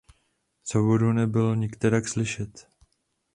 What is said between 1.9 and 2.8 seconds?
slyšet.